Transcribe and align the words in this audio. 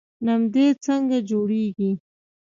نمدې 0.25 0.67
څنګه 0.85 1.17
جوړیږي؟ 1.29 1.91